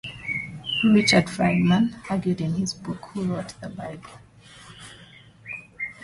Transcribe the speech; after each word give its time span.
Richard 0.83 1.29
Friedman 1.29 1.95
argued 2.09 2.41
in 2.41 2.55
his 2.55 2.73
book 2.73 3.05
Who 3.13 3.23
Wrote 3.25 3.53
the 3.61 3.69
Bible? 3.69 4.19